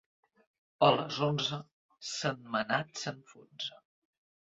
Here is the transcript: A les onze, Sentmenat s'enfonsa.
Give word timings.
A 0.85 0.87
les 0.93 1.19
onze, 1.27 1.59
Sentmenat 2.13 3.03
s'enfonsa. 3.03 3.79